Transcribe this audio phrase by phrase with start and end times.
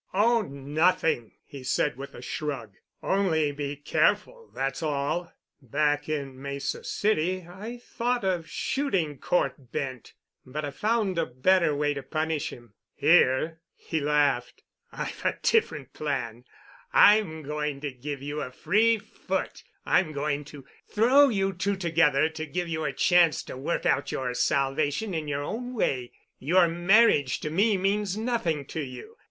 [0.15, 2.73] "Oh, nothing," he said with a shrug.
[3.03, 5.31] "Only be careful, that's all.
[5.61, 11.75] Back in Mesa City I thought of shooting Cort Bent, but I found a better
[11.75, 12.73] way to punish him.
[12.95, 16.45] Here"—he laughed—"I've a different plan.
[16.91, 19.61] I'm going to give you a free foot.
[19.85, 24.33] I'm going to throw you two together—to give you a chance to work out your
[24.33, 26.11] salvation in your own way.
[26.39, 29.17] Your marriage to me means nothing to you.